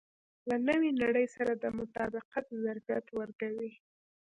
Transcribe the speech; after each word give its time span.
له 0.49 0.55
نوې 0.67 0.89
نړۍ 1.01 1.25
سره 1.35 1.51
د 1.63 1.65
مطابقت 1.79 2.45
ظرفیت 2.63 3.05
ورکوي. 3.19 3.71